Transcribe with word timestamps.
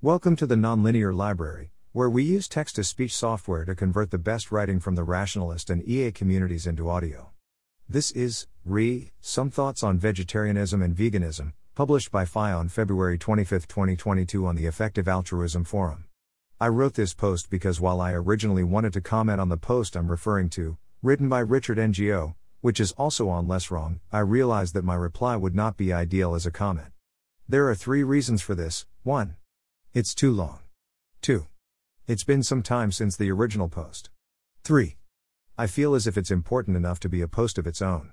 Welcome 0.00 0.36
to 0.36 0.46
the 0.46 0.54
Nonlinear 0.54 1.12
Library, 1.12 1.72
where 1.90 2.08
we 2.08 2.22
use 2.22 2.46
text 2.46 2.76
to 2.76 2.84
speech 2.84 3.12
software 3.16 3.64
to 3.64 3.74
convert 3.74 4.12
the 4.12 4.16
best 4.16 4.52
writing 4.52 4.78
from 4.78 4.94
the 4.94 5.02
rationalist 5.02 5.70
and 5.70 5.82
EA 5.88 6.12
communities 6.12 6.68
into 6.68 6.88
audio. 6.88 7.30
This 7.88 8.12
is 8.12 8.46
Re 8.64 9.10
Some 9.20 9.50
Thoughts 9.50 9.82
on 9.82 9.98
Vegetarianism 9.98 10.82
and 10.82 10.94
Veganism, 10.94 11.52
published 11.74 12.12
by 12.12 12.24
Fai 12.24 12.52
on 12.52 12.68
February 12.68 13.18
25, 13.18 13.66
2022, 13.66 14.46
on 14.46 14.54
the 14.54 14.66
Effective 14.66 15.08
Altruism 15.08 15.64
Forum. 15.64 16.04
I 16.60 16.68
wrote 16.68 16.94
this 16.94 17.12
post 17.12 17.50
because 17.50 17.80
while 17.80 18.00
I 18.00 18.12
originally 18.12 18.62
wanted 18.62 18.92
to 18.92 19.00
comment 19.00 19.40
on 19.40 19.48
the 19.48 19.56
post 19.56 19.96
I'm 19.96 20.08
referring 20.08 20.48
to, 20.50 20.78
written 21.02 21.28
by 21.28 21.40
Richard 21.40 21.78
Ngo, 21.78 22.36
which 22.60 22.78
is 22.78 22.92
also 22.92 23.28
on 23.28 23.48
Less 23.48 23.68
Wrong, 23.68 23.98
I 24.12 24.20
realized 24.20 24.74
that 24.74 24.84
my 24.84 24.94
reply 24.94 25.34
would 25.34 25.56
not 25.56 25.76
be 25.76 25.92
ideal 25.92 26.36
as 26.36 26.46
a 26.46 26.52
comment. 26.52 26.92
There 27.48 27.68
are 27.68 27.74
three 27.74 28.04
reasons 28.04 28.42
for 28.42 28.54
this 28.54 28.86
1. 29.02 29.34
It's 29.98 30.14
too 30.14 30.30
long. 30.30 30.60
2. 31.22 31.48
It's 32.06 32.22
been 32.22 32.44
some 32.44 32.62
time 32.62 32.92
since 32.92 33.16
the 33.16 33.32
original 33.32 33.68
post. 33.68 34.10
3. 34.62 34.96
I 35.58 35.66
feel 35.66 35.96
as 35.96 36.06
if 36.06 36.16
it's 36.16 36.30
important 36.30 36.76
enough 36.76 37.00
to 37.00 37.08
be 37.08 37.20
a 37.20 37.26
post 37.26 37.58
of 37.58 37.66
its 37.66 37.82
own. 37.82 38.12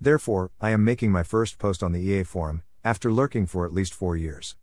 Therefore, 0.00 0.50
I 0.60 0.70
am 0.70 0.82
making 0.82 1.12
my 1.12 1.22
first 1.22 1.56
post 1.56 1.84
on 1.84 1.92
the 1.92 2.00
EA 2.00 2.24
forum, 2.24 2.64
after 2.82 3.12
lurking 3.12 3.46
for 3.46 3.64
at 3.64 3.72
least 3.72 3.94
four 3.94 4.16
years. 4.16 4.56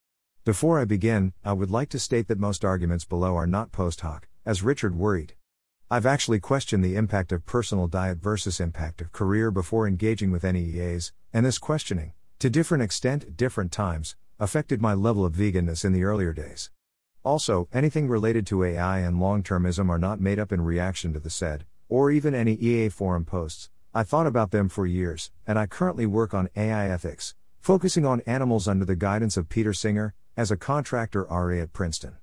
Before 0.44 0.77
I 0.77 0.84
begin, 0.84 1.31
I 1.41 1.53
would 1.53 1.72
like 1.72 1.88
to 1.91 1.99
state 1.99 2.27
that 2.27 2.38
most 2.38 2.66
arguments 2.66 3.05
below 3.05 3.38
are 3.38 3.47
not 3.47 3.72
post 3.72 4.02
hoc, 4.02 4.27
as 4.45 4.61
Richard 4.61 4.94
worried. 4.94 5.36
I've 5.89 6.05
actually 6.05 6.41
questioned 6.41 6.84
the 6.84 6.97
impact 6.97 7.31
of 7.31 7.45
personal 7.45 7.88
diet 7.88 8.17
versus 8.17 8.59
impact 8.59 8.99
of 8.99 9.13
career 9.13 9.52
before 9.52 9.88
engaging 9.88 10.31
with 10.31 10.44
any 10.44 10.66
EAs, 10.66 11.13
and 11.31 11.45
this 11.45 11.59
questioning, 11.59 12.11
to 12.39 12.49
different 12.49 12.84
extent 12.84 13.23
at 13.23 13.38
different 13.38 13.72
times, 13.72 14.17
affected 14.39 14.81
my 14.81 14.93
level 14.93 15.25
of 15.25 15.33
veganness 15.33 15.83
in 15.83 15.93
the 15.93 16.03
earlier 16.03 16.33
days. 16.33 16.69
Also, 17.23 17.67
anything 17.73 18.07
related 18.07 18.45
to 18.47 18.63
AI 18.63 18.99
and 18.99 19.19
long 19.19 19.43
termism 19.43 19.89
are 19.89 19.97
not 19.97 20.21
made 20.21 20.39
up 20.39 20.51
in 20.51 20.61
reaction 20.61 21.11
to 21.13 21.19
the 21.19 21.29
said, 21.29 21.66
or 21.89 22.11
even 22.11 22.35
any 22.35 22.53
EA 22.53 22.89
forum 22.89 23.25
posts. 23.25 23.69
I 23.94 24.03
thought 24.03 24.27
about 24.27 24.52
them 24.52 24.69
for 24.69 24.85
years, 24.85 25.31
and 25.45 25.57
I 25.57 25.66
currently 25.66 26.05
work 26.05 26.33
on 26.33 26.49
AI 26.55 26.88
ethics, 26.89 27.35
focusing 27.59 28.05
on 28.05 28.21
animals 28.21 28.67
under 28.67 28.85
the 28.85 28.95
guidance 28.95 29.38
of 29.38 29.49
Peter 29.49 29.73
Singer, 29.73 30.13
as 30.38 30.51
a 30.51 30.57
contractor 30.57 31.23
RA 31.23 31.57
at 31.61 31.73
Princeton. 31.73 32.17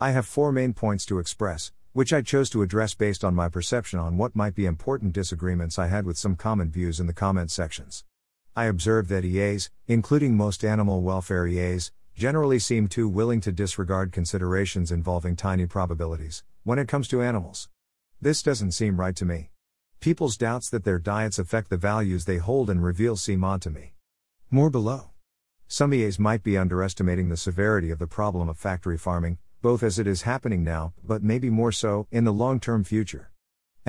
I 0.00 0.12
have 0.12 0.26
four 0.26 0.52
main 0.52 0.72
points 0.72 1.04
to 1.06 1.18
express, 1.18 1.72
which 1.92 2.12
I 2.12 2.22
chose 2.22 2.48
to 2.50 2.62
address 2.62 2.94
based 2.94 3.24
on 3.24 3.34
my 3.34 3.48
perception 3.48 3.98
on 3.98 4.18
what 4.18 4.36
might 4.36 4.54
be 4.54 4.66
important 4.66 5.12
disagreements 5.12 5.78
I 5.78 5.88
had 5.88 6.06
with 6.06 6.16
some 6.16 6.36
common 6.36 6.70
views 6.70 7.00
in 7.00 7.06
the 7.06 7.12
comment 7.12 7.50
sections. 7.50 8.04
I 8.58 8.64
observed 8.64 9.10
that 9.10 9.22
EAs, 9.22 9.68
including 9.86 10.34
most 10.34 10.64
animal 10.64 11.02
welfare 11.02 11.46
EAs, 11.46 11.92
generally 12.14 12.58
seem 12.58 12.88
too 12.88 13.06
willing 13.06 13.42
to 13.42 13.52
disregard 13.52 14.12
considerations 14.12 14.90
involving 14.90 15.36
tiny 15.36 15.66
probabilities 15.66 16.42
when 16.64 16.78
it 16.78 16.88
comes 16.88 17.06
to 17.08 17.20
animals. 17.20 17.68
This 18.18 18.42
doesn't 18.42 18.72
seem 18.72 18.98
right 18.98 19.14
to 19.16 19.26
me. 19.26 19.50
People's 20.00 20.38
doubts 20.38 20.70
that 20.70 20.84
their 20.84 20.98
diets 20.98 21.38
affect 21.38 21.68
the 21.68 21.76
values 21.76 22.24
they 22.24 22.38
hold 22.38 22.70
and 22.70 22.82
reveal 22.82 23.14
seem 23.16 23.44
odd 23.44 23.60
to 23.60 23.68
me. 23.68 23.92
More 24.50 24.70
below. 24.70 25.10
Some 25.68 25.92
EAs 25.92 26.18
might 26.18 26.42
be 26.42 26.56
underestimating 26.56 27.28
the 27.28 27.36
severity 27.36 27.90
of 27.90 27.98
the 27.98 28.06
problem 28.06 28.48
of 28.48 28.56
factory 28.56 28.96
farming, 28.96 29.36
both 29.60 29.82
as 29.82 29.98
it 29.98 30.06
is 30.06 30.22
happening 30.22 30.64
now, 30.64 30.94
but 31.04 31.22
maybe 31.22 31.50
more 31.50 31.72
so 31.72 32.06
in 32.10 32.24
the 32.24 32.32
long 32.32 32.58
term 32.58 32.84
future. 32.84 33.30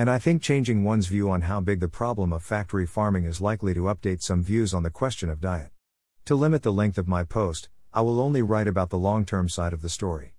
And 0.00 0.08
I 0.08 0.20
think 0.20 0.42
changing 0.42 0.84
one's 0.84 1.08
view 1.08 1.28
on 1.28 1.40
how 1.40 1.60
big 1.60 1.80
the 1.80 1.88
problem 1.88 2.32
of 2.32 2.44
factory 2.44 2.86
farming 2.86 3.24
is 3.24 3.40
likely 3.40 3.74
to 3.74 3.90
update 3.92 4.22
some 4.22 4.44
views 4.44 4.72
on 4.72 4.84
the 4.84 4.90
question 4.90 5.28
of 5.28 5.40
diet. 5.40 5.72
To 6.26 6.36
limit 6.36 6.62
the 6.62 6.72
length 6.72 6.98
of 6.98 7.08
my 7.08 7.24
post, 7.24 7.68
I 7.92 8.02
will 8.02 8.20
only 8.20 8.40
write 8.40 8.68
about 8.68 8.90
the 8.90 8.96
long 8.96 9.24
term 9.24 9.48
side 9.48 9.72
of 9.72 9.82
the 9.82 9.88
story. 9.88 10.34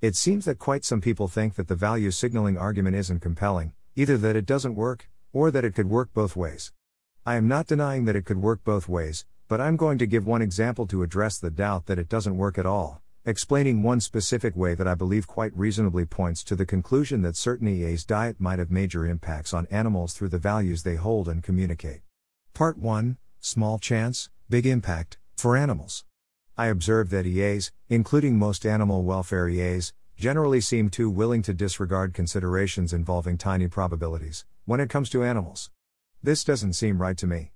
It 0.00 0.16
seems 0.16 0.46
that 0.46 0.58
quite 0.58 0.84
some 0.84 1.00
people 1.00 1.28
think 1.28 1.54
that 1.54 1.68
the 1.68 1.76
value 1.76 2.10
signaling 2.10 2.58
argument 2.58 2.96
isn't 2.96 3.20
compelling, 3.20 3.72
either 3.94 4.18
that 4.18 4.34
it 4.34 4.46
doesn't 4.46 4.74
work, 4.74 5.08
or 5.32 5.52
that 5.52 5.64
it 5.64 5.76
could 5.76 5.88
work 5.88 6.12
both 6.12 6.34
ways. 6.34 6.72
I 7.24 7.36
am 7.36 7.46
not 7.46 7.68
denying 7.68 8.06
that 8.06 8.16
it 8.16 8.24
could 8.24 8.42
work 8.42 8.64
both 8.64 8.88
ways, 8.88 9.26
but 9.46 9.60
I'm 9.60 9.76
going 9.76 9.98
to 9.98 10.08
give 10.08 10.26
one 10.26 10.42
example 10.42 10.88
to 10.88 11.04
address 11.04 11.38
the 11.38 11.52
doubt 11.52 11.86
that 11.86 12.00
it 12.00 12.08
doesn't 12.08 12.36
work 12.36 12.58
at 12.58 12.66
all 12.66 13.03
explaining 13.26 13.82
one 13.82 14.00
specific 14.00 14.54
way 14.54 14.74
that 14.74 14.86
I 14.86 14.94
believe 14.94 15.26
quite 15.26 15.56
reasonably 15.56 16.04
points 16.04 16.44
to 16.44 16.54
the 16.54 16.66
conclusion 16.66 17.22
that 17.22 17.36
certain 17.36 17.68
EA's 17.68 18.04
diet 18.04 18.38
might 18.38 18.58
have 18.58 18.70
major 18.70 19.06
impacts 19.06 19.54
on 19.54 19.66
animals 19.70 20.12
through 20.12 20.28
the 20.28 20.38
values 20.38 20.82
they 20.82 20.96
hold 20.96 21.26
and 21.26 21.42
communicate. 21.42 22.02
Part 22.52 22.76
1 22.76 23.16
Small 23.40 23.78
Chance, 23.78 24.28
Big 24.50 24.66
Impact, 24.66 25.16
for 25.36 25.56
Animals. 25.56 26.04
I 26.56 26.66
observe 26.66 27.08
that 27.10 27.26
EAs, 27.26 27.72
including 27.88 28.38
most 28.38 28.66
animal 28.66 29.04
welfare 29.04 29.48
EAs, 29.48 29.94
generally 30.16 30.60
seem 30.60 30.90
too 30.90 31.08
willing 31.08 31.40
to 31.42 31.54
disregard 31.54 32.12
considerations 32.12 32.92
involving 32.92 33.38
tiny 33.38 33.68
probabilities 33.68 34.44
when 34.66 34.80
it 34.80 34.90
comes 34.90 35.08
to 35.10 35.24
animals. 35.24 35.70
This 36.22 36.44
doesn't 36.44 36.74
seem 36.74 37.00
right 37.00 37.16
to 37.16 37.26
me. 37.26 37.53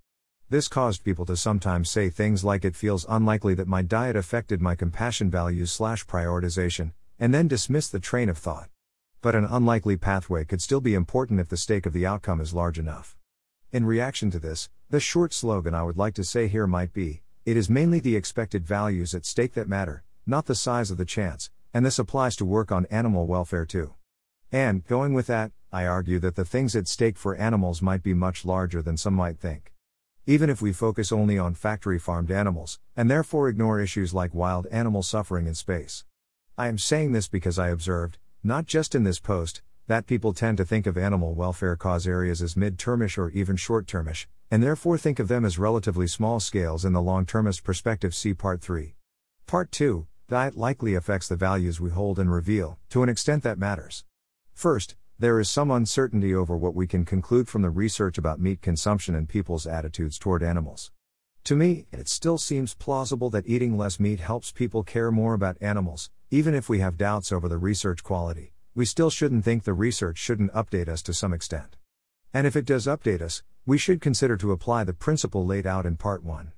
This 0.51 0.67
caused 0.67 1.05
people 1.05 1.27
to 1.27 1.37
sometimes 1.37 1.91
say 1.91 2.09
things 2.09 2.43
like 2.43 2.65
it 2.65 2.75
feels 2.75 3.05
unlikely 3.07 3.53
that 3.57 3.69
my 3.69 3.83
diet 3.83 4.17
affected 4.17 4.63
my 4.63 4.75
compassion 4.75 5.31
values 5.31 5.71
slash 5.71 6.07
prioritization, 6.07 6.93
and 7.19 7.35
then 7.35 7.49
dismiss 7.49 7.91
the 7.91 8.01
train 8.01 8.31
of 8.31 8.39
thought. 8.39 8.71
But 9.21 9.35
an 9.35 9.45
unlikely 9.45 9.99
pathway 9.99 10.47
could 10.47 10.63
still 10.63 10.81
be 10.81 10.95
important 10.95 11.39
if 11.39 11.51
the 11.51 11.59
stake 11.59 11.85
of 11.85 11.93
the 11.93 12.07
outcome 12.07 12.41
is 12.41 12.55
large 12.55 12.79
enough. 12.79 13.15
In 13.73 13.85
reaction 13.85 14.31
to 14.31 14.39
this, 14.39 14.71
the 14.89 15.01
short 15.01 15.35
slogan 15.35 15.75
I 15.75 15.83
would 15.83 15.99
like 15.99 16.15
to 16.15 16.25
say 16.25 16.49
here 16.49 16.67
might 16.67 16.95
be 16.95 17.21
it 17.45 17.59
is 17.59 17.69
mainly 17.69 18.01
the 18.01 18.17
expected 18.17 18.67
values 18.67 19.15
at 19.15 19.27
stake 19.27 19.53
that 19.53 19.69
matter, 19.69 20.03
not 20.27 20.47
the 20.47 20.55
size 20.55 20.91
of 20.91 20.97
the 20.97 21.05
chance, 21.05 21.51
and 21.75 21.85
this 21.85 21.99
applies 21.99 22.37
to 22.37 22.47
work 22.47 22.73
on 22.73 22.87
animal 22.87 23.27
welfare 23.27 23.67
too. 23.67 23.93
And, 24.51 24.83
going 24.87 25.13
with 25.13 25.27
that, 25.27 25.53
I 25.71 25.85
argue 25.85 26.19
that 26.21 26.37
the 26.37 26.47
things 26.47 26.75
at 26.75 26.89
stake 26.89 27.19
for 27.19 27.37
animals 27.37 27.83
might 27.83 28.03
be 28.03 28.15
much 28.15 28.47
larger 28.47 28.81
than 28.81 28.97
some 28.97 29.13
might 29.13 29.39
think 29.39 29.73
even 30.29 30.51
if 30.51 30.61
we 30.61 30.75
focus 30.75 31.11
only 31.11 31.39
on 31.39 31.55
factory 31.55 31.99
farmed 31.99 32.31
animals, 32.31 32.79
and 32.95 33.11
therefore 33.11 33.49
ignore 33.49 33.81
issues 33.81 34.13
like 34.13 34.35
wild 34.35 34.67
animal 34.67 35.03
suffering 35.03 35.47
in 35.47 35.55
space. 35.55 36.05
I 36.59 36.69
am 36.69 36.77
saying 36.77 37.13
this 37.13 37.29
because 37.29 37.59
I 37.59 37.71
observed, 37.71 38.19
not 38.45 38.67
just 38.67 38.95
in 38.95 39.05
this 39.05 39.19
post, 39.19 39.63
that 39.87 40.07
people 40.07 40.35
tend 40.35 40.59
to 40.59 40.67
think 40.67 40.87
of 40.87 40.99
animal 40.99 41.33
welfare 41.33 41.77
cause 41.77 42.07
areas 42.07 42.43
as 42.43 42.59
mid 42.59 42.77
termish 42.77 43.17
or 43.17 43.31
even 43.31 43.57
short 43.57 43.87
termish, 43.87 44.27
and 44.51 44.63
therefore 44.63 44.99
think 44.99 45.19
of 45.19 45.29
them 45.29 45.47
as 45.47 45.59
relatively 45.59 46.07
small 46.07 46.41
scales 46.41 46.85
in 46.85 46.93
the 46.93 47.01
long 47.01 47.25
termist 47.25 47.65
perspective. 47.65 48.15
See 48.15 48.35
Part 48.35 48.61
3. 48.61 48.97
Part 49.47 49.73
2 49.73 50.07
Diet 50.29 50.59
likely 50.59 50.95
affects 50.95 51.27
the 51.27 51.37
values 51.37 51.81
we 51.81 51.89
hold 51.89 52.19
and 52.19 52.31
reveal, 52.31 52.79
to 52.91 53.03
an 53.03 53.09
extent 53.09 53.45
that 53.45 53.59
matters. 53.59 54.05
First, 54.53 54.95
there 55.21 55.41
is 55.41 55.51
some 55.51 55.73
uncertainty 55.73 56.33
over 56.33 56.57
what 56.57 56.77
we 56.77 56.87
can 56.87 57.05
conclude 57.05 57.49
from 57.49 57.63
the 57.63 57.71
research 57.71 58.19
about 58.19 58.39
meat 58.39 58.63
consumption 58.63 59.17
and 59.17 59.29
people's 59.29 59.67
attitudes 59.67 60.17
toward 60.17 60.45
animals. 60.45 60.93
To 61.43 61.57
me, 61.57 61.87
it 61.91 62.09
still 62.09 62.39
seems 62.39 62.75
plausible 62.75 63.29
that 63.31 63.49
eating 63.49 63.77
less 63.77 63.99
meat 63.99 64.21
helps 64.21 64.53
people 64.53 64.85
care 64.85 65.11
more 65.11 65.35
about 65.35 65.57
animals, 65.61 66.09
even 66.31 66.55
if 66.55 66.69
we 66.69 66.79
have 66.79 66.97
doubts 66.97 67.33
over 67.33 67.49
the 67.49 67.59
research 67.59 68.05
quality. 68.05 68.53
We 68.77 68.85
still 68.85 69.11
shouldn't 69.11 69.45
think 69.45 69.65
the 69.65 69.73
research 69.73 70.19
shouldn't 70.19 70.53
update 70.53 70.89
us 70.89 71.03
to 71.03 71.13
some 71.13 71.33
extent. 71.33 71.77
And 72.33 72.47
if 72.47 72.55
it 72.55 72.65
does 72.65 72.87
update 72.87 73.21
us, 73.21 73.43
we 73.67 73.77
should 73.77 74.01
consider 74.01 74.37
to 74.37 74.53
apply 74.53 74.85
the 74.85 74.93
principle 74.93 75.45
laid 75.45 75.67
out 75.67 75.85
in 75.85 75.97
Part 75.97 76.23
1. 76.23 76.53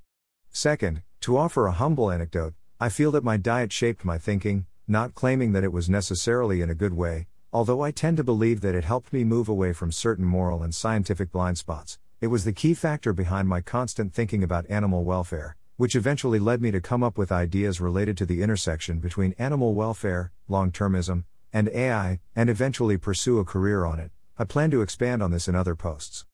Second, 0.50 1.00
to 1.22 1.38
offer 1.38 1.66
a 1.66 1.72
humble 1.72 2.10
anecdote, 2.10 2.53
I 2.78 2.91
feel 2.91 3.10
that 3.12 3.25
my 3.25 3.38
diet 3.38 3.72
shaped 3.72 4.04
my 4.04 4.19
thinking, 4.19 4.66
not 4.87 5.15
claiming 5.15 5.53
that 5.53 5.65
it 5.65 5.72
was 5.72 5.88
necessarily 5.88 6.60
in 6.60 6.69
a 6.69 6.75
good 6.75 6.93
way, 6.93 7.28
Although 7.53 7.83
I 7.83 7.91
tend 7.91 8.16
to 8.16 8.22
believe 8.22 8.61
that 8.61 8.77
it 8.77 8.84
helped 8.84 9.12
me 9.12 9.25
move 9.25 9.49
away 9.49 9.72
from 9.72 9.91
certain 9.91 10.25
moral 10.25 10.62
and 10.62 10.72
scientific 10.72 11.33
blind 11.33 11.59
spots, 11.59 11.99
it 12.21 12.28
was 12.28 12.44
the 12.44 12.53
key 12.53 12.75
factor 12.75 13.12
behind 13.12 13.49
my 13.49 13.61
constant 13.61 14.15
thinking 14.15 14.44
about 14.44 14.71
animal 14.71 15.03
welfare, 15.03 15.56
which 15.77 15.97
eventually 15.97 16.38
led 16.38 16.62
me 16.62 16.71
to 16.71 16.81
come 16.81 17.03
up 17.03 17.19
with 17.19 17.33
ideas 17.33 17.81
related 17.81 18.16
to 18.19 18.25
the 18.25 18.41
intersection 18.41 19.00
between 19.00 19.34
animal 19.37 19.75
welfare, 19.75 20.31
long 20.47 20.71
termism, 20.71 21.25
and 21.52 21.69
AI, 21.70 22.20
and 22.37 22.49
eventually 22.49 22.97
pursue 22.97 23.41
a 23.41 23.44
career 23.44 23.85
on 23.85 23.99
it. 23.99 24.12
I 24.38 24.44
plan 24.44 24.70
to 24.70 24.82
expand 24.82 25.20
on 25.20 25.32
this 25.32 25.49
in 25.49 25.56
other 25.56 25.75
posts. 25.75 26.26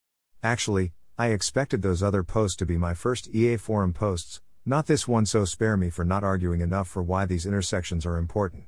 Actually, 0.43 0.93
I 1.17 1.29
expected 1.29 1.81
those 1.81 2.03
other 2.03 2.25
posts 2.25 2.59
to 2.59 2.67
be 2.67 2.77
my 2.77 2.93
first 2.93 3.29
EA 3.29 3.57
forum 3.57 3.95
posts, 3.95 4.43
not 4.67 4.85
this 4.85 5.09
one, 5.09 5.25
so 5.25 5.47
spare 5.47 5.79
me 5.79 5.89
for 5.89 6.05
not 6.05 6.25
arguing 6.25 6.61
enough 6.61 6.89
for 6.89 7.03
why 7.03 7.25
these 7.25 7.47
intersections 7.47 8.05
are 8.05 8.19
important. 8.19 8.65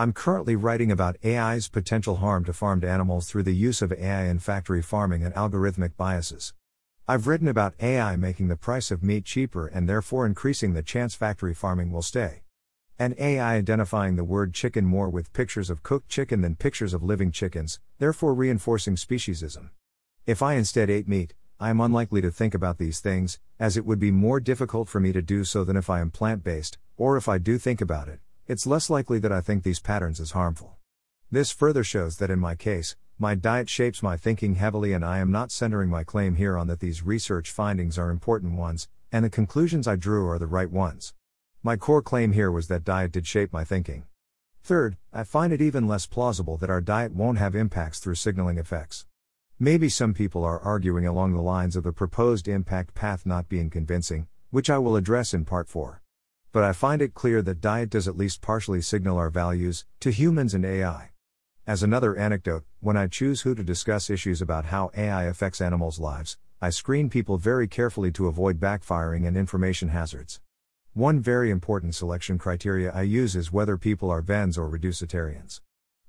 I'm 0.00 0.12
currently 0.12 0.54
writing 0.54 0.92
about 0.92 1.16
AI's 1.24 1.66
potential 1.66 2.18
harm 2.18 2.44
to 2.44 2.52
farmed 2.52 2.84
animals 2.84 3.26
through 3.26 3.42
the 3.42 3.52
use 3.52 3.82
of 3.82 3.92
AI 3.92 4.26
in 4.26 4.38
factory 4.38 4.80
farming 4.80 5.24
and 5.24 5.34
algorithmic 5.34 5.96
biases. 5.96 6.54
I've 7.08 7.26
written 7.26 7.48
about 7.48 7.74
AI 7.80 8.14
making 8.14 8.46
the 8.46 8.54
price 8.54 8.92
of 8.92 9.02
meat 9.02 9.24
cheaper 9.24 9.66
and 9.66 9.88
therefore 9.88 10.24
increasing 10.24 10.72
the 10.72 10.84
chance 10.84 11.16
factory 11.16 11.52
farming 11.52 11.90
will 11.90 12.02
stay. 12.02 12.42
And 12.96 13.16
AI 13.18 13.56
identifying 13.56 14.14
the 14.14 14.22
word 14.22 14.54
chicken 14.54 14.84
more 14.84 15.08
with 15.08 15.32
pictures 15.32 15.68
of 15.68 15.82
cooked 15.82 16.08
chicken 16.08 16.42
than 16.42 16.54
pictures 16.54 16.94
of 16.94 17.02
living 17.02 17.32
chickens, 17.32 17.80
therefore 17.98 18.34
reinforcing 18.34 18.94
speciesism. 18.94 19.70
If 20.26 20.42
I 20.42 20.54
instead 20.54 20.90
ate 20.90 21.08
meat, 21.08 21.34
I 21.58 21.70
am 21.70 21.80
unlikely 21.80 22.20
to 22.20 22.30
think 22.30 22.54
about 22.54 22.78
these 22.78 23.00
things, 23.00 23.40
as 23.58 23.76
it 23.76 23.84
would 23.84 23.98
be 23.98 24.12
more 24.12 24.38
difficult 24.38 24.88
for 24.88 25.00
me 25.00 25.10
to 25.10 25.22
do 25.22 25.42
so 25.42 25.64
than 25.64 25.76
if 25.76 25.90
I 25.90 25.98
am 25.98 26.12
plant 26.12 26.44
based, 26.44 26.78
or 26.96 27.16
if 27.16 27.28
I 27.28 27.38
do 27.38 27.58
think 27.58 27.80
about 27.80 28.06
it, 28.06 28.20
it's 28.48 28.66
less 28.66 28.88
likely 28.88 29.18
that 29.18 29.30
I 29.30 29.42
think 29.42 29.62
these 29.62 29.78
patterns 29.78 30.18
as 30.18 30.30
harmful. 30.30 30.78
This 31.30 31.50
further 31.50 31.84
shows 31.84 32.16
that 32.16 32.30
in 32.30 32.38
my 32.38 32.54
case, 32.54 32.96
my 33.18 33.34
diet 33.34 33.68
shapes 33.68 34.02
my 34.02 34.16
thinking 34.16 34.54
heavily, 34.54 34.94
and 34.94 35.04
I 35.04 35.18
am 35.18 35.30
not 35.30 35.52
centering 35.52 35.90
my 35.90 36.02
claim 36.02 36.36
here 36.36 36.56
on 36.56 36.66
that 36.68 36.80
these 36.80 37.02
research 37.02 37.50
findings 37.50 37.98
are 37.98 38.08
important 38.08 38.54
ones, 38.54 38.88
and 39.12 39.22
the 39.22 39.28
conclusions 39.28 39.86
I 39.86 39.96
drew 39.96 40.26
are 40.30 40.38
the 40.38 40.46
right 40.46 40.70
ones. 40.70 41.12
My 41.62 41.76
core 41.76 42.00
claim 42.00 42.32
here 42.32 42.50
was 42.50 42.68
that 42.68 42.84
diet 42.84 43.12
did 43.12 43.26
shape 43.26 43.52
my 43.52 43.64
thinking. 43.64 44.04
Third, 44.62 44.96
I 45.12 45.24
find 45.24 45.52
it 45.52 45.60
even 45.60 45.86
less 45.86 46.06
plausible 46.06 46.56
that 46.56 46.70
our 46.70 46.80
diet 46.80 47.14
won't 47.14 47.36
have 47.36 47.54
impacts 47.54 47.98
through 47.98 48.14
signaling 48.14 48.56
effects. 48.56 49.04
Maybe 49.58 49.90
some 49.90 50.14
people 50.14 50.42
are 50.42 50.60
arguing 50.60 51.06
along 51.06 51.34
the 51.34 51.42
lines 51.42 51.76
of 51.76 51.84
the 51.84 51.92
proposed 51.92 52.48
impact 52.48 52.94
path 52.94 53.26
not 53.26 53.50
being 53.50 53.68
convincing, 53.68 54.26
which 54.48 54.70
I 54.70 54.78
will 54.78 54.96
address 54.96 55.34
in 55.34 55.44
part 55.44 55.68
4. 55.68 56.00
But 56.50 56.64
I 56.64 56.72
find 56.72 57.02
it 57.02 57.12
clear 57.12 57.42
that 57.42 57.60
diet 57.60 57.90
does 57.90 58.08
at 58.08 58.16
least 58.16 58.40
partially 58.40 58.80
signal 58.80 59.18
our 59.18 59.28
values, 59.28 59.84
to 60.00 60.10
humans 60.10 60.54
and 60.54 60.64
AI. 60.64 61.10
As 61.66 61.82
another 61.82 62.16
anecdote, 62.16 62.64
when 62.80 62.96
I 62.96 63.06
choose 63.06 63.42
who 63.42 63.54
to 63.54 63.62
discuss 63.62 64.08
issues 64.08 64.40
about 64.40 64.64
how 64.66 64.90
AI 64.96 65.24
affects 65.24 65.60
animals' 65.60 65.98
lives, 65.98 66.38
I 66.62 66.70
screen 66.70 67.10
people 67.10 67.36
very 67.36 67.68
carefully 67.68 68.10
to 68.12 68.28
avoid 68.28 68.58
backfiring 68.58 69.26
and 69.26 69.36
information 69.36 69.90
hazards. 69.90 70.40
One 70.94 71.20
very 71.20 71.50
important 71.50 71.94
selection 71.94 72.38
criteria 72.38 72.90
I 72.92 73.02
use 73.02 73.36
is 73.36 73.52
whether 73.52 73.76
people 73.76 74.10
are 74.10 74.22
vegans 74.22 74.56
or 74.56 74.70
reducitarians. 74.70 75.60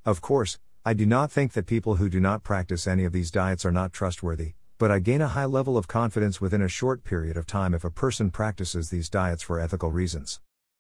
Of 0.06 0.22
course, 0.22 0.58
I 0.86 0.94
do 0.94 1.06
not 1.06 1.30
think 1.30 1.52
that 1.52 1.68
people 1.68 1.98
who 1.98 2.08
do 2.08 2.22
not 2.22 2.44
practice 2.44 2.88
any 2.88 3.04
of 3.04 3.12
these 3.12 3.30
diets 3.30 3.66
are 3.66 3.72
not 3.72 3.92
trustworthy, 3.92 4.54
but 4.80 4.90
I 4.90 5.00
gain 5.00 5.20
a 5.20 5.28
high 5.28 5.44
level 5.44 5.78
of 5.78 5.90
confidence 5.90 6.40
within 6.40 6.62
a 6.62 6.70
short 6.70 7.04
period 7.04 7.36
of 7.36 7.46
time 7.46 7.74
if 7.74 7.84
a 7.84 7.92
person 7.92 8.32
practices 8.32 8.90
these 8.90 9.10
diets 9.10 9.44
for 9.44 9.60
ethical 9.60 9.92
reasons. 9.92 10.40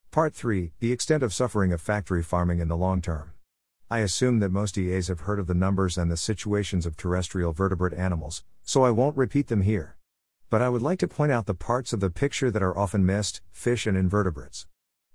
Part 0.10 0.34
3 0.34 0.72
The 0.80 0.94
extent 0.94 1.22
of 1.22 1.34
suffering 1.34 1.74
of 1.74 1.81
factory 1.81 2.24
farming 2.24 2.60
in 2.60 2.69
the 2.69 2.78
long 2.78 3.01
term. 3.01 3.34
I 3.90 4.00
assume 4.00 4.40
that 4.40 4.54
most 4.54 4.78
EAs 4.78 5.10
have 5.10 5.22
heard 5.22 5.38
of 5.38 5.48
the 5.48 5.54
numbers 5.54 5.98
and 5.98 6.10
the 6.10 6.16
situations 6.16 6.86
of 6.86 6.96
terrestrial 6.96 7.51
vertebrate 7.51 7.94
animals, 7.94 8.46
so 8.63 8.86
I 8.86 8.92
won't 8.92 9.18
repeat 9.18 9.48
them 9.48 9.63
here. 9.63 9.98
But 10.50 10.62
I 10.62 10.69
would 10.69 10.81
like 10.81 11.00
to 11.00 11.07
point 11.10 11.34
out 11.34 11.46
the 11.46 11.54
parts 11.54 11.92
of 11.92 12.00
the 12.00 12.10
picture 12.10 12.50
that 12.50 12.63
are 12.63 12.78
often 12.78 13.06
missed 13.06 13.42
fish 13.51 13.86
and 13.86 13.98
invertebrates. 13.98 14.66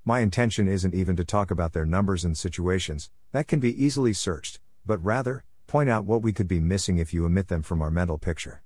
My 0.04 0.20
intention 0.20 0.68
isn't 0.68 0.94
even 0.94 1.16
to 1.16 1.24
talk 1.24 1.50
about 1.50 1.72
their 1.72 1.86
numbers 1.86 2.22
and 2.22 2.36
situations, 2.36 3.10
that 3.32 3.48
can 3.48 3.60
be 3.60 3.82
easily 3.82 4.12
searched, 4.12 4.60
but 4.84 5.02
rather, 5.02 5.42
point 5.66 5.88
out 5.88 6.04
what 6.04 6.20
we 6.20 6.34
could 6.34 6.48
be 6.48 6.60
missing 6.60 6.98
if 6.98 7.14
you 7.14 7.24
omit 7.24 7.48
them 7.48 7.62
from 7.62 7.80
our 7.80 7.90
mental 7.90 8.18
picture. 8.18 8.60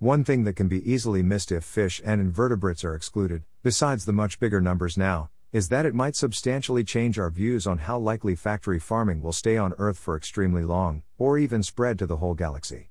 One 0.00 0.24
thing 0.24 0.44
that 0.44 0.56
can 0.56 0.66
be 0.66 0.90
easily 0.90 1.22
missed 1.22 1.52
if 1.52 1.62
fish 1.62 2.00
and 2.02 2.22
invertebrates 2.22 2.84
are 2.84 2.94
excluded, 2.94 3.42
besides 3.62 4.06
the 4.06 4.14
much 4.14 4.40
bigger 4.40 4.58
numbers 4.58 4.96
now, 4.96 5.28
is 5.52 5.68
that 5.68 5.84
it 5.84 5.94
might 5.94 6.16
substantially 6.16 6.84
change 6.84 7.18
our 7.18 7.28
views 7.28 7.66
on 7.66 7.76
how 7.76 7.98
likely 7.98 8.34
factory 8.34 8.78
farming 8.78 9.20
will 9.20 9.34
stay 9.34 9.58
on 9.58 9.74
Earth 9.76 9.98
for 9.98 10.16
extremely 10.16 10.64
long, 10.64 11.02
or 11.18 11.36
even 11.36 11.62
spread 11.62 11.98
to 11.98 12.06
the 12.06 12.16
whole 12.16 12.32
galaxy. 12.32 12.88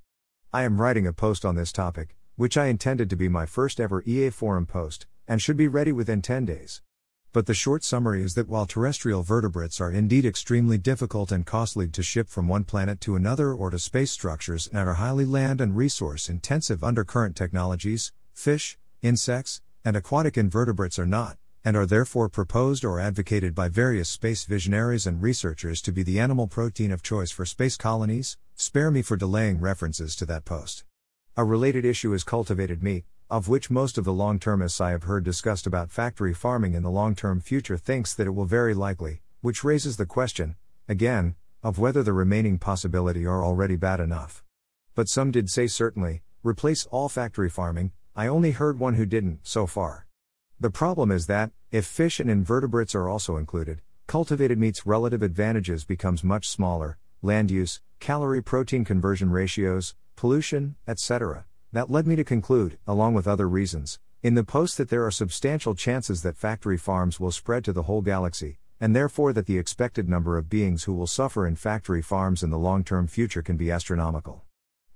I 0.52 0.62
am 0.62 0.80
writing 0.80 1.04
a 1.04 1.12
post 1.12 1.44
on 1.44 1.56
this 1.56 1.72
topic, 1.72 2.14
which 2.36 2.56
I 2.56 2.66
intended 2.66 3.10
to 3.10 3.16
be 3.16 3.28
my 3.28 3.44
first 3.44 3.80
ever 3.80 4.04
EA 4.06 4.30
Forum 4.30 4.66
post, 4.66 5.08
and 5.26 5.42
should 5.42 5.56
be 5.56 5.66
ready 5.66 5.90
within 5.90 6.22
10 6.22 6.44
days. 6.44 6.80
But 7.32 7.46
the 7.46 7.54
short 7.54 7.84
summary 7.84 8.24
is 8.24 8.34
that 8.34 8.48
while 8.48 8.66
terrestrial 8.66 9.22
vertebrates 9.22 9.80
are 9.80 9.92
indeed 9.92 10.24
extremely 10.24 10.78
difficult 10.78 11.30
and 11.30 11.46
costly 11.46 11.86
to 11.86 12.02
ship 12.02 12.28
from 12.28 12.48
one 12.48 12.64
planet 12.64 13.00
to 13.02 13.14
another 13.14 13.52
or 13.54 13.70
to 13.70 13.78
space 13.78 14.10
structures 14.10 14.68
and 14.72 14.88
are 14.88 14.94
highly 14.94 15.24
land 15.24 15.60
and 15.60 15.76
resource 15.76 16.28
intensive 16.28 16.82
undercurrent 16.82 17.36
technologies, 17.36 18.10
fish, 18.32 18.78
insects, 19.00 19.60
and 19.84 19.96
aquatic 19.96 20.36
invertebrates 20.36 20.98
are 20.98 21.06
not, 21.06 21.38
and 21.64 21.76
are 21.76 21.86
therefore 21.86 22.28
proposed 22.28 22.84
or 22.84 22.98
advocated 22.98 23.54
by 23.54 23.68
various 23.68 24.08
space 24.08 24.44
visionaries 24.44 25.06
and 25.06 25.22
researchers 25.22 25.80
to 25.82 25.92
be 25.92 26.02
the 26.02 26.18
animal 26.18 26.48
protein 26.48 26.90
of 26.90 27.00
choice 27.00 27.30
for 27.30 27.44
space 27.46 27.76
colonies, 27.76 28.36
spare 28.56 28.90
me 28.90 29.02
for 29.02 29.16
delaying 29.16 29.60
references 29.60 30.16
to 30.16 30.26
that 30.26 30.44
post. 30.44 30.82
A 31.36 31.44
related 31.44 31.84
issue 31.84 32.12
is 32.12 32.24
cultivated 32.24 32.82
meat, 32.82 33.04
of 33.30 33.46
which 33.46 33.70
most 33.70 33.96
of 33.96 34.04
the 34.04 34.12
long 34.12 34.40
termists 34.40 34.80
I 34.80 34.90
have 34.90 35.04
heard 35.04 35.22
discussed 35.22 35.66
about 35.66 35.92
factory 35.92 36.34
farming 36.34 36.74
in 36.74 36.82
the 36.82 36.90
long 36.90 37.14
term 37.14 37.40
future 37.40 37.78
thinks 37.78 38.12
that 38.14 38.26
it 38.26 38.34
will 38.34 38.44
very 38.44 38.74
likely, 38.74 39.22
which 39.40 39.62
raises 39.62 39.96
the 39.96 40.06
question, 40.06 40.56
again, 40.88 41.36
of 41.62 41.78
whether 41.78 42.02
the 42.02 42.12
remaining 42.12 42.58
possibility 42.58 43.24
are 43.24 43.44
already 43.44 43.76
bad 43.76 44.00
enough. 44.00 44.42
But 44.96 45.08
some 45.08 45.30
did 45.30 45.48
say 45.48 45.68
certainly, 45.68 46.22
replace 46.42 46.86
all 46.86 47.08
factory 47.08 47.48
farming, 47.48 47.92
I 48.16 48.26
only 48.26 48.50
heard 48.50 48.80
one 48.80 48.94
who 48.94 49.06
didn't, 49.06 49.46
so 49.46 49.66
far. 49.66 50.06
The 50.58 50.70
problem 50.70 51.12
is 51.12 51.26
that, 51.26 51.52
if 51.70 51.86
fish 51.86 52.18
and 52.18 52.28
invertebrates 52.28 52.94
are 52.96 53.08
also 53.08 53.36
included, 53.36 53.80
cultivated 54.08 54.58
meat's 54.58 54.84
relative 54.84 55.22
advantages 55.22 55.84
becomes 55.84 56.24
much 56.24 56.48
smaller, 56.48 56.98
land 57.22 57.50
use, 57.50 57.80
calorie 58.00 58.42
protein 58.42 58.84
conversion 58.84 59.30
ratios, 59.30 59.94
pollution, 60.16 60.74
etc. 60.88 61.44
That 61.72 61.90
led 61.90 62.04
me 62.04 62.16
to 62.16 62.24
conclude, 62.24 62.78
along 62.84 63.14
with 63.14 63.28
other 63.28 63.48
reasons, 63.48 64.00
in 64.22 64.34
the 64.34 64.42
post 64.42 64.76
that 64.76 64.88
there 64.88 65.06
are 65.06 65.10
substantial 65.12 65.76
chances 65.76 66.22
that 66.22 66.36
factory 66.36 66.76
farms 66.76 67.20
will 67.20 67.30
spread 67.30 67.64
to 67.64 67.72
the 67.72 67.84
whole 67.84 68.02
galaxy, 68.02 68.58
and 68.80 68.94
therefore 68.94 69.32
that 69.32 69.46
the 69.46 69.56
expected 69.56 70.08
number 70.08 70.36
of 70.36 70.50
beings 70.50 70.84
who 70.84 70.94
will 70.94 71.06
suffer 71.06 71.46
in 71.46 71.54
factory 71.54 72.02
farms 72.02 72.42
in 72.42 72.50
the 72.50 72.58
long 72.58 72.82
term 72.82 73.06
future 73.06 73.40
can 73.40 73.56
be 73.56 73.70
astronomical. 73.70 74.42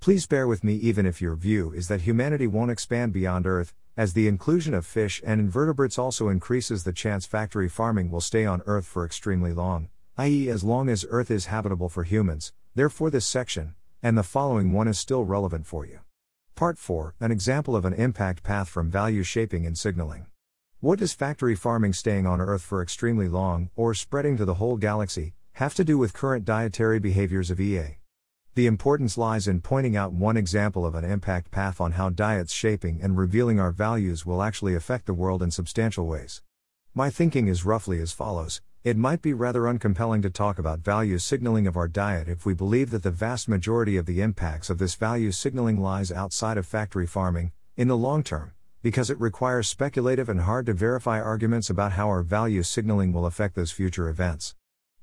Please 0.00 0.26
bear 0.26 0.48
with 0.48 0.64
me 0.64 0.74
even 0.74 1.06
if 1.06 1.22
your 1.22 1.36
view 1.36 1.72
is 1.72 1.86
that 1.86 2.02
humanity 2.02 2.48
won't 2.48 2.72
expand 2.72 3.12
beyond 3.12 3.46
Earth, 3.46 3.72
as 3.96 4.12
the 4.12 4.26
inclusion 4.26 4.74
of 4.74 4.84
fish 4.84 5.22
and 5.24 5.40
invertebrates 5.40 5.96
also 5.96 6.28
increases 6.28 6.82
the 6.82 6.92
chance 6.92 7.24
factory 7.24 7.68
farming 7.68 8.10
will 8.10 8.20
stay 8.20 8.44
on 8.44 8.62
Earth 8.66 8.84
for 8.84 9.06
extremely 9.06 9.52
long, 9.52 9.88
i.e., 10.16 10.48
as 10.48 10.64
long 10.64 10.88
as 10.88 11.06
Earth 11.08 11.30
is 11.30 11.46
habitable 11.46 11.88
for 11.88 12.02
humans, 12.02 12.52
therefore, 12.74 13.10
this 13.10 13.26
section, 13.26 13.76
and 14.02 14.18
the 14.18 14.24
following 14.24 14.72
one 14.72 14.88
is 14.88 14.98
still 14.98 15.24
relevant 15.24 15.66
for 15.66 15.86
you. 15.86 16.00
Part 16.56 16.78
4 16.78 17.16
An 17.18 17.32
example 17.32 17.74
of 17.74 17.84
an 17.84 17.94
impact 17.94 18.44
path 18.44 18.68
from 18.68 18.88
value 18.88 19.24
shaping 19.24 19.66
and 19.66 19.76
signaling. 19.76 20.26
What 20.78 21.00
does 21.00 21.12
factory 21.12 21.56
farming 21.56 21.94
staying 21.94 22.28
on 22.28 22.40
Earth 22.40 22.62
for 22.62 22.80
extremely 22.80 23.26
long, 23.26 23.70
or 23.74 23.92
spreading 23.92 24.36
to 24.36 24.44
the 24.44 24.54
whole 24.54 24.76
galaxy, 24.76 25.34
have 25.54 25.74
to 25.74 25.82
do 25.82 25.98
with 25.98 26.12
current 26.12 26.44
dietary 26.44 27.00
behaviors 27.00 27.50
of 27.50 27.60
EA? 27.60 27.98
The 28.54 28.68
importance 28.68 29.18
lies 29.18 29.48
in 29.48 29.62
pointing 29.62 29.96
out 29.96 30.12
one 30.12 30.36
example 30.36 30.86
of 30.86 30.94
an 30.94 31.04
impact 31.04 31.50
path 31.50 31.80
on 31.80 31.92
how 31.92 32.10
diets 32.10 32.52
shaping 32.52 33.00
and 33.02 33.18
revealing 33.18 33.58
our 33.58 33.72
values 33.72 34.24
will 34.24 34.40
actually 34.40 34.76
affect 34.76 35.06
the 35.06 35.12
world 35.12 35.42
in 35.42 35.50
substantial 35.50 36.06
ways. 36.06 36.40
My 36.94 37.10
thinking 37.10 37.48
is 37.48 37.64
roughly 37.64 38.00
as 38.00 38.12
follows 38.12 38.60
it 38.84 38.98
might 38.98 39.22
be 39.22 39.32
rather 39.32 39.62
uncompelling 39.62 40.20
to 40.20 40.28
talk 40.28 40.58
about 40.58 40.80
value 40.80 41.18
signaling 41.18 41.66
of 41.66 41.74
our 41.74 41.88
diet 41.88 42.28
if 42.28 42.44
we 42.44 42.52
believe 42.52 42.90
that 42.90 43.02
the 43.02 43.10
vast 43.10 43.48
majority 43.48 43.96
of 43.96 44.04
the 44.04 44.20
impacts 44.20 44.68
of 44.68 44.76
this 44.76 44.94
value 44.94 45.32
signaling 45.32 45.80
lies 45.80 46.12
outside 46.12 46.58
of 46.58 46.66
factory 46.66 47.06
farming, 47.06 47.50
in 47.78 47.88
the 47.88 47.96
long 47.96 48.22
term, 48.22 48.52
because 48.82 49.08
it 49.08 49.18
requires 49.18 49.70
speculative 49.70 50.28
and 50.28 50.42
hard 50.42 50.66
to 50.66 50.74
verify 50.74 51.18
arguments 51.18 51.70
about 51.70 51.92
how 51.92 52.08
our 52.08 52.22
value 52.22 52.62
signaling 52.62 53.10
will 53.10 53.24
affect 53.24 53.54
those 53.54 53.72
future 53.72 54.10
events. 54.10 54.54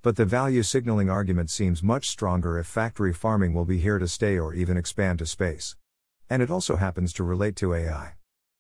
But 0.03 0.15
the 0.15 0.25
value 0.25 0.61
signaling 0.61 1.09
argument 1.09 1.49
seems 1.49 1.81
much 1.81 2.07
stronger 2.07 2.59
if 2.59 2.67
factory 2.67 3.13
farming 3.13 3.55
will 3.55 3.65
be 3.65 3.79
here 3.79 3.97
to 3.97 4.07
stay 4.07 4.37
or 4.37 4.53
even 4.53 4.77
expand 4.77 5.17
to 5.19 5.25
space. 5.25 5.75
And 6.29 6.43
it 6.43 6.51
also 6.51 6.75
happens 6.75 7.13
to 7.13 7.23
relate 7.23 7.55
to 7.55 7.73
AI. 7.73 8.13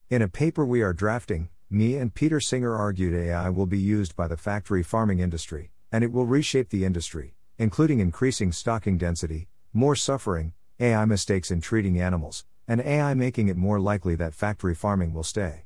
In 0.09 0.23
a 0.23 0.27
paper 0.27 0.65
we 0.65 0.81
are 0.81 0.93
drafting, 0.93 1.49
me 1.71 1.95
and 1.95 2.13
Peter 2.13 2.41
Singer 2.41 2.75
argued 2.75 3.13
AI 3.13 3.47
will 3.47 3.65
be 3.65 3.79
used 3.79 4.13
by 4.17 4.27
the 4.27 4.35
factory 4.35 4.83
farming 4.83 5.19
industry, 5.19 5.71
and 5.89 6.03
it 6.03 6.11
will 6.11 6.25
reshape 6.25 6.69
the 6.69 6.83
industry, 6.83 7.33
including 7.57 8.01
increasing 8.01 8.51
stocking 8.51 8.97
density, 8.97 9.47
more 9.71 9.95
suffering, 9.95 10.51
AI 10.81 11.05
mistakes 11.05 11.49
in 11.49 11.61
treating 11.61 12.01
animals, 12.01 12.43
and 12.67 12.81
AI 12.81 13.13
making 13.13 13.47
it 13.47 13.55
more 13.55 13.79
likely 13.79 14.15
that 14.15 14.33
factory 14.33 14.75
farming 14.75 15.13
will 15.13 15.23
stay. 15.23 15.63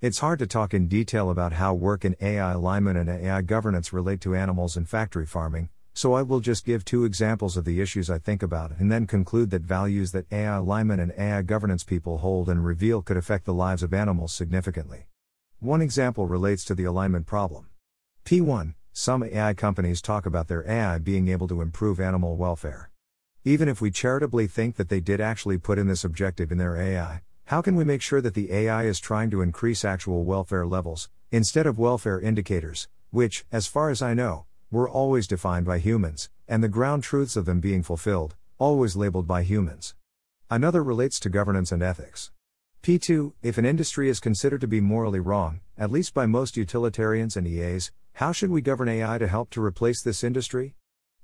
It's 0.00 0.20
hard 0.20 0.38
to 0.38 0.46
talk 0.46 0.72
in 0.72 0.88
detail 0.88 1.28
about 1.28 1.52
how 1.52 1.74
work 1.74 2.06
in 2.06 2.16
AI 2.22 2.52
alignment 2.52 2.96
and 2.96 3.10
AI 3.10 3.42
governance 3.42 3.92
relate 3.92 4.22
to 4.22 4.34
animals 4.34 4.74
and 4.74 4.88
factory 4.88 5.26
farming, 5.26 5.68
so 5.92 6.14
I 6.14 6.22
will 6.22 6.40
just 6.40 6.64
give 6.64 6.82
two 6.82 7.04
examples 7.04 7.58
of 7.58 7.66
the 7.66 7.82
issues 7.82 8.08
I 8.08 8.18
think 8.18 8.42
about 8.42 8.72
and 8.78 8.90
then 8.90 9.06
conclude 9.06 9.50
that 9.50 9.62
values 9.62 10.12
that 10.12 10.32
AI 10.32 10.56
alignment 10.56 11.02
and 11.02 11.12
AI 11.18 11.42
governance 11.42 11.84
people 11.84 12.18
hold 12.18 12.48
and 12.48 12.64
reveal 12.64 13.02
could 13.02 13.18
affect 13.18 13.44
the 13.44 13.52
lives 13.52 13.82
of 13.82 13.92
animals 13.92 14.32
significantly. 14.32 15.08
One 15.62 15.80
example 15.80 16.26
relates 16.26 16.64
to 16.64 16.74
the 16.74 16.82
alignment 16.82 17.24
problem. 17.24 17.68
P1 18.24 18.74
Some 18.92 19.22
AI 19.22 19.54
companies 19.54 20.02
talk 20.02 20.26
about 20.26 20.48
their 20.48 20.68
AI 20.68 20.98
being 20.98 21.28
able 21.28 21.46
to 21.46 21.60
improve 21.60 22.00
animal 22.00 22.36
welfare. 22.36 22.90
Even 23.44 23.68
if 23.68 23.80
we 23.80 23.92
charitably 23.92 24.48
think 24.48 24.74
that 24.74 24.88
they 24.88 24.98
did 24.98 25.20
actually 25.20 25.58
put 25.58 25.78
in 25.78 25.86
this 25.86 26.02
objective 26.02 26.50
in 26.50 26.58
their 26.58 26.76
AI, 26.76 27.22
how 27.44 27.62
can 27.62 27.76
we 27.76 27.84
make 27.84 28.02
sure 28.02 28.20
that 28.20 28.34
the 28.34 28.52
AI 28.52 28.86
is 28.86 28.98
trying 28.98 29.30
to 29.30 29.40
increase 29.40 29.84
actual 29.84 30.24
welfare 30.24 30.66
levels, 30.66 31.08
instead 31.30 31.68
of 31.68 31.78
welfare 31.78 32.20
indicators, 32.20 32.88
which, 33.12 33.44
as 33.52 33.68
far 33.68 33.88
as 33.88 34.02
I 34.02 34.14
know, 34.14 34.46
were 34.72 34.90
always 34.90 35.28
defined 35.28 35.64
by 35.64 35.78
humans, 35.78 36.28
and 36.48 36.64
the 36.64 36.68
ground 36.68 37.04
truths 37.04 37.36
of 37.36 37.44
them 37.44 37.60
being 37.60 37.84
fulfilled, 37.84 38.34
always 38.58 38.96
labeled 38.96 39.28
by 39.28 39.44
humans? 39.44 39.94
Another 40.50 40.82
relates 40.82 41.20
to 41.20 41.30
governance 41.30 41.70
and 41.70 41.84
ethics. 41.84 42.32
P2 42.82 43.34
If 43.42 43.58
an 43.58 43.64
industry 43.64 44.08
is 44.08 44.18
considered 44.18 44.60
to 44.60 44.66
be 44.66 44.80
morally 44.80 45.20
wrong, 45.20 45.60
at 45.78 45.92
least 45.92 46.14
by 46.14 46.26
most 46.26 46.56
utilitarians 46.56 47.36
and 47.36 47.46
EAs, 47.46 47.92
how 48.14 48.32
should 48.32 48.50
we 48.50 48.60
govern 48.60 48.88
AI 48.88 49.18
to 49.18 49.28
help 49.28 49.50
to 49.50 49.62
replace 49.62 50.02
this 50.02 50.24
industry? 50.24 50.74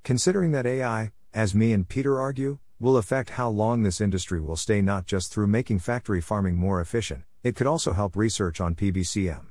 Considering 0.04 0.52
that 0.52 0.66
AI, 0.66 1.10
as 1.34 1.56
me 1.56 1.72
and 1.72 1.88
Peter 1.88 2.20
argue, 2.20 2.60
will 2.78 2.96
affect 2.96 3.30
how 3.30 3.48
long 3.48 3.82
this 3.82 4.00
industry 4.00 4.40
will 4.40 4.54
stay 4.54 4.80
not 4.80 5.04
just 5.04 5.32
through 5.32 5.48
making 5.48 5.80
factory 5.80 6.20
farming 6.20 6.54
more 6.54 6.80
efficient, 6.80 7.24
it 7.42 7.56
could 7.56 7.66
also 7.66 7.92
help 7.92 8.14
research 8.14 8.60
on 8.60 8.76
PBCM. 8.76 9.46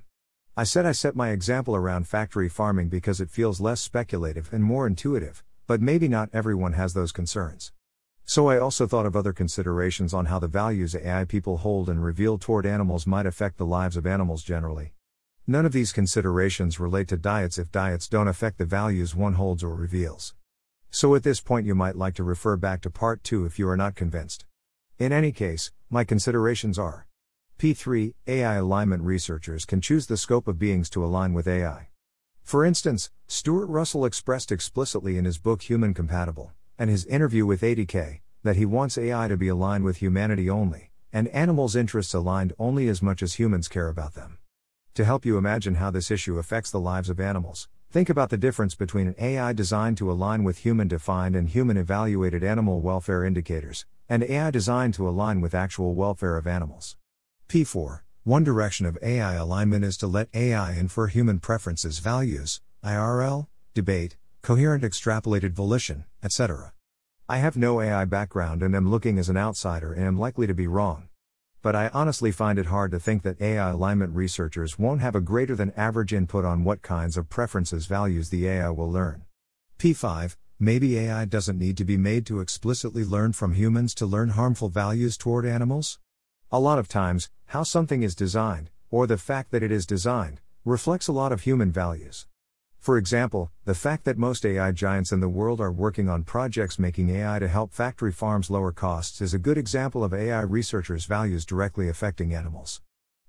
I 0.56 0.64
said 0.64 0.86
I 0.86 0.94
set 0.94 1.14
my 1.14 1.32
example 1.32 1.76
around 1.76 2.08
factory 2.08 2.48
farming 2.48 2.88
because 2.88 3.20
it 3.20 3.30
feels 3.30 3.60
less 3.60 3.82
speculative 3.82 4.54
and 4.54 4.64
more 4.64 4.88
intuitive, 4.88 5.44
but 5.68 5.82
maybe 5.82 6.08
not 6.08 6.30
everyone 6.32 6.72
has 6.72 6.94
those 6.94 7.12
concerns. 7.12 7.74
So 8.30 8.50
I 8.50 8.60
also 8.60 8.86
thought 8.86 9.06
of 9.06 9.16
other 9.16 9.32
considerations 9.32 10.14
on 10.14 10.26
how 10.26 10.38
the 10.38 10.50
values 10.50 10.94
AI 10.94 11.24
people 11.24 11.60
hold 11.60 11.88
and 11.88 12.04
reveal 12.04 12.38
toward 12.38 12.66
animals 12.66 13.08
might 13.08 13.26
affect 13.26 13.58
the 13.58 13.66
lives 13.66 13.96
of 13.96 14.06
animals 14.06 14.44
generally. 14.44 14.92
None 15.48 15.66
of 15.66 15.72
these 15.72 15.94
considerations 15.94 16.78
relate 16.78 17.08
to 17.08 17.16
diets 17.16 17.58
if 17.58 17.72
diets 17.72 18.10
don't 18.10 18.28
affect 18.28 18.58
the 18.58 18.66
values 18.66 19.16
one 19.16 19.36
holds 19.36 19.64
or 19.64 19.74
reveals. 19.74 20.36
So 20.90 21.16
at 21.16 21.24
this 21.24 21.40
point, 21.40 21.66
you 21.66 21.74
might 21.74 21.96
like 21.96 22.16
to 22.16 22.24
refer 22.26 22.58
back 22.58 22.82
to 22.82 22.90
part 22.90 23.24
2 23.24 23.46
if 23.46 23.58
you 23.58 23.70
are 23.70 23.78
not 23.78 23.96
convinced. 23.96 24.46
In 25.00 25.14
any 25.14 25.32
case, 25.32 25.72
my 25.90 26.04
considerations 26.04 26.78
are 26.78 27.08
P3 27.58 28.14
AI 28.28 28.56
alignment 28.56 29.04
researchers 29.04 29.64
can 29.64 29.80
choose 29.80 30.08
the 30.08 30.18
scope 30.18 30.50
of 30.50 30.60
beings 30.60 30.90
to 30.90 31.06
align 31.06 31.32
with 31.32 31.48
AI. 31.48 31.88
For 32.44 32.66
instance, 32.66 33.10
Stuart 33.28 33.68
Russell 33.68 34.04
expressed 34.04 34.52
explicitly 34.52 35.18
in 35.18 35.24
his 35.24 35.38
book 35.38 35.62
Human 35.62 35.94
Compatible, 35.94 36.52
and 36.78 36.90
his 36.90 37.06
interview 37.06 37.46
with 37.46 37.62
80K, 37.62 38.20
that 38.44 38.56
he 38.56 38.66
wants 38.66 38.98
AI 38.98 39.28
to 39.28 39.38
be 39.38 39.48
aligned 39.48 39.84
with 39.84 39.98
humanity 39.98 40.50
only, 40.50 40.92
and 41.12 41.28
animals' 41.30 41.76
interests 41.76 42.14
aligned 42.14 42.54
only 42.60 42.88
as 42.88 43.02
much 43.02 43.24
as 43.24 43.36
humans 43.36 43.68
care 43.68 43.88
about 43.88 44.14
them. 44.14 44.38
To 44.96 45.06
help 45.06 45.26
you 45.26 45.38
imagine 45.38 45.76
how 45.76 45.92
this 45.92 46.12
issue 46.12 46.38
affects 46.38 46.72
the 46.72 46.80
lives 46.80 47.10
of 47.10 47.20
animals, 47.20 47.68
Think 47.90 48.10
about 48.10 48.30
the 48.30 48.38
difference 48.38 48.76
between 48.76 49.08
an 49.08 49.16
AI 49.18 49.54
designed 49.54 49.98
to 50.00 50.12
align 50.12 50.44
with 50.44 50.60
human 50.60 50.90
defined 50.90 51.38
and 51.38 51.48
human 51.48 51.78
evaluated 51.78 52.44
animal 52.44 52.82
welfare 52.82 53.24
indicators, 53.24 53.86
and 54.10 54.24
AI 54.24 54.52
designed 54.52 54.94
to 54.96 55.08
align 55.08 55.40
with 55.40 55.56
actual 55.56 55.96
welfare 55.96 56.36
of 56.36 56.46
animals. 56.46 56.98
P4 57.48 58.02
One 58.26 58.44
direction 58.44 58.86
of 58.86 58.98
AI 59.02 59.36
alignment 59.36 59.86
is 59.86 59.96
to 59.98 60.08
let 60.08 60.28
AI 60.34 60.74
infer 60.74 61.08
human 61.08 61.40
preferences, 61.40 62.00
values, 62.00 62.60
IRL, 62.84 63.48
debate, 63.74 64.18
coherent 64.48 64.82
extrapolated 64.82 65.52
volition, 65.52 66.06
etc. 66.24 66.72
I 67.28 67.40
have 67.40 67.58
no 67.58 67.82
AI 67.82 68.06
background 68.06 68.64
and 68.64 68.74
am 68.74 68.90
looking 68.90 69.20
as 69.20 69.28
an 69.28 69.36
outsider 69.36 69.92
and 69.92 70.06
am 70.06 70.18
likely 70.18 70.48
to 70.48 70.54
be 70.54 70.68
wrong 70.68 71.10
but 71.68 71.76
I 71.76 71.90
honestly 71.94 72.32
find 72.32 72.58
it 72.58 72.68
hard 72.68 72.92
to 72.92 73.00
think 73.00 73.24
that 73.24 73.42
AI 73.42 73.72
alignment 73.72 74.16
researchers 74.16 74.80
won't 74.80 75.02
have 75.02 75.16
a 75.16 75.20
greater 75.20 75.54
than 75.54 75.74
average 75.76 76.14
input 76.14 76.46
on 76.46 76.64
what 76.64 76.82
kinds 76.82 77.18
of 77.18 77.28
preferences 77.28 77.88
values 77.88 78.30
the 78.30 78.48
AI 78.48 78.70
will 78.70 78.90
learn. 78.90 79.26
P5 79.78 80.38
Maybe 80.60 80.98
AI 80.98 81.26
doesn't 81.26 81.60
need 81.60 81.76
to 81.76 81.84
be 81.84 81.98
made 81.98 82.26
to 82.28 82.40
explicitly 82.40 83.04
learn 83.04 83.34
from 83.34 83.54
humans 83.54 83.94
to 83.96 84.06
learn 84.06 84.30
harmful 84.30 84.70
values 84.70 85.18
toward 85.18 85.46
animals? 85.46 86.00
A 86.50 86.60
lot 86.62 86.80
of 86.80 86.88
times, 86.88 87.30
how 87.48 87.64
something 87.64 88.02
is 88.02 88.16
designed, 88.16 88.70
or 88.90 89.06
the 89.06 89.18
fact 89.18 89.52
that 89.52 89.62
it 89.62 89.72
is 89.74 89.86
designed, 89.86 90.40
reflects 90.64 91.10
a 91.10 91.12
lot 91.12 91.34
of 91.34 91.42
human 91.42 91.70
values. 91.70 92.28
For 92.80 92.98
example, 92.98 93.52
the 93.66 93.76
fact 93.76 94.06
that 94.06 94.18
most 94.18 94.46
AI 94.46 94.72
giants 94.72 95.12
in 95.12 95.20
the 95.20 95.28
world 95.28 95.60
are 95.60 95.72
working 95.72 96.08
on 96.08 96.24
projects 96.24 96.80
making 96.80 97.10
AI 97.10 97.40
to 97.40 97.48
help 97.48 97.74
factory 97.74 98.12
farms 98.12 98.50
lower 98.50 98.72
costs 98.72 99.20
is 99.22 99.34
a 99.34 99.40
good 99.40 99.58
example 99.58 100.04
of 100.04 100.14
AI 100.14 100.42
researchers' 100.42 101.06
values 101.06 101.46
directly 101.46 101.90
affecting 101.90 102.34
animals. 102.34 102.82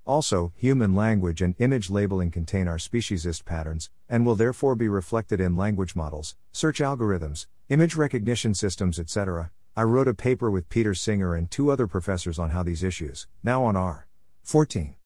Also, 0.05 0.53
human 0.57 0.95
language 0.95 1.43
and 1.43 1.55
image 1.59 1.91
labeling 1.91 2.31
contain 2.31 2.67
our 2.67 2.79
speciesist 2.79 3.45
patterns, 3.45 3.91
and 4.09 4.25
will 4.25 4.35
therefore 4.35 4.75
be 4.75 4.89
reflected 4.89 5.41
in 5.41 5.57
language 5.57 5.95
models, 5.95 6.35
search 6.51 6.79
algorithms, 6.79 7.47
image 7.69 7.95
recognition 7.95 8.55
systems, 8.55 8.99
etc. 8.99 9.51
I 9.77 9.83
wrote 9.83 10.09
a 10.09 10.15
paper 10.15 10.51
with 10.51 10.71
Peter 10.71 10.95
Singer 10.95 11.35
and 11.35 11.51
two 11.51 11.71
other 11.71 11.87
professors 11.87 12.39
on 12.39 12.51
how 12.51 12.63
these 12.63 12.83
issues, 12.83 13.27
now 13.43 13.65
on 13.65 13.77
R. 13.77 14.09
14. 14.45 14.98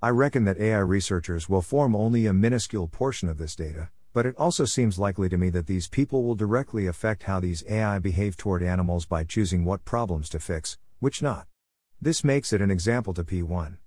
I 0.00 0.10
reckon 0.10 0.44
that 0.44 0.60
AI 0.60 0.78
researchers 0.78 1.48
will 1.48 1.60
form 1.60 1.96
only 1.96 2.26
a 2.26 2.32
minuscule 2.32 2.86
portion 2.86 3.28
of 3.28 3.36
this 3.36 3.56
data, 3.56 3.88
but 4.12 4.26
it 4.26 4.36
also 4.36 4.64
seems 4.64 4.96
likely 4.96 5.28
to 5.28 5.36
me 5.36 5.50
that 5.50 5.66
these 5.66 5.88
people 5.88 6.22
will 6.22 6.36
directly 6.36 6.86
affect 6.86 7.24
how 7.24 7.40
these 7.40 7.64
AI 7.68 7.98
behave 7.98 8.36
toward 8.36 8.62
animals 8.62 9.06
by 9.06 9.24
choosing 9.24 9.64
what 9.64 9.84
problems 9.84 10.28
to 10.28 10.38
fix, 10.38 10.78
which 11.00 11.20
not. 11.20 11.48
This 12.00 12.22
makes 12.22 12.52
it 12.52 12.60
an 12.60 12.70
example 12.70 13.12
to 13.14 13.24
P1. 13.24 13.78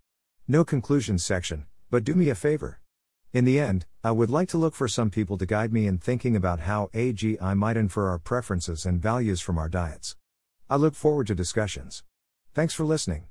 No 0.49 0.65
conclusions 0.65 1.23
section, 1.23 1.65
but 1.89 2.03
do 2.03 2.13
me 2.13 2.27
a 2.27 2.35
favor. 2.35 2.81
In 3.31 3.45
the 3.45 3.57
end, 3.57 3.85
I 4.03 4.11
would 4.11 4.29
like 4.29 4.49
to 4.49 4.57
look 4.57 4.75
for 4.75 4.89
some 4.89 5.11
people 5.11 5.37
to 5.37 5.45
guide 5.45 5.71
me 5.71 5.87
in 5.87 5.97
thinking 5.97 6.35
about 6.35 6.59
how 6.59 6.89
AGI 6.93 7.55
might 7.55 7.77
infer 7.77 8.09
our 8.09 8.19
preferences 8.19 8.85
and 8.85 9.01
values 9.01 9.39
from 9.39 9.57
our 9.57 9.69
diets. 9.69 10.17
I 10.69 10.75
look 10.75 10.93
forward 10.93 11.27
to 11.27 11.35
discussions. 11.35 12.03
Thanks 12.53 12.73
for 12.73 12.83
listening. 12.83 13.30